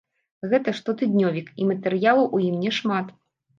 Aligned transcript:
Гэта 0.53 0.73
штотыднёвік, 0.79 1.53
і 1.61 1.69
матэрыялаў 1.73 2.25
ў 2.35 2.51
ім 2.51 2.59
няшмат. 2.67 3.15